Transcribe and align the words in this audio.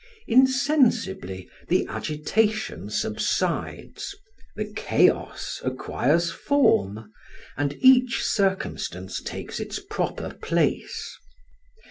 Insensibly 0.25 1.47
the 1.67 1.85
agitation 1.85 2.89
subsides, 2.89 4.15
the 4.55 4.65
chaos 4.75 5.61
acquires 5.63 6.31
form, 6.31 7.11
and 7.55 7.77
each 7.81 8.23
circumstance 8.23 9.21
takes 9.21 9.59
its 9.59 9.77
proper 9.77 10.33
place. 10.41 11.15